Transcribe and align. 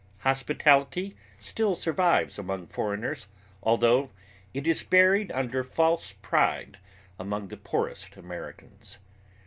Hospitality 0.21 1.15
still 1.37 1.75
survives 1.75 2.39
among 2.39 2.65
foreigners, 2.65 3.27
although 3.61 4.09
it 4.51 4.65
is 4.65 4.81
buried 4.81 5.31
under 5.31 5.63
false 5.63 6.13
pride 6.23 6.79
among 7.19 7.49
the 7.49 7.55
poorest 7.57 8.17
Americans. 8.17 8.97